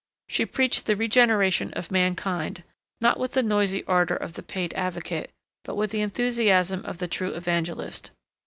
She 0.27 0.47
preached 0.47 0.87
the 0.87 0.95
regeneration 0.95 1.71
of 1.73 1.91
mankind, 1.91 2.63
not 3.01 3.19
with 3.19 3.33
the 3.33 3.43
noisy 3.43 3.83
ardour 3.83 4.15
of 4.17 4.33
the 4.33 4.41
paid 4.41 4.73
advocate, 4.73 5.29
but 5.63 5.75
with 5.75 5.91
the 5.91 6.01
enthusiasm 6.01 6.83
of 6.87 6.97
the 6.97 7.07
true 7.07 7.33
evangelist. 7.33 8.09